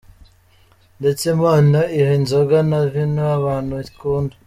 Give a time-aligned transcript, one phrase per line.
[0.99, 4.35] Ndetse Imana iha inzoga na Vino abantu ikunda.